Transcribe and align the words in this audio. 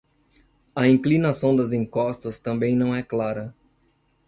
A 0.75 0.87
inclinação 0.87 1.55
das 1.55 1.71
encostas 1.71 2.39
também 2.39 2.75
não 2.75 2.95
é 2.95 3.03
clara. 3.03 3.53